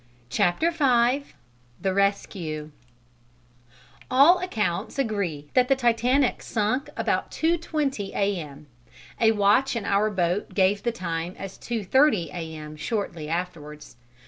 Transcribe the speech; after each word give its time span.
CHAPTER 0.31 0.71
V 0.71 1.25
THE 1.79 1.93
RESCUE 1.93 2.71
All 4.09 4.39
accounts 4.39 4.97
agree 4.97 5.51
that 5.53 5.67
the 5.67 5.75
Titanic 5.75 6.41
sunk 6.41 6.89
about 6.97 7.29
2:20 7.29 8.09
A.M.: 8.15 8.65
a 9.19 9.29
watch 9.33 9.75
in 9.75 9.85
our 9.85 10.09
boat 10.09 10.55
gave 10.55 10.81
the 10.81 10.91
time 10.91 11.35
as 11.37 11.55
2:30 11.59 12.29
A.M. 12.33 12.77
shortly 12.77 13.29
afterwards. 13.29 13.95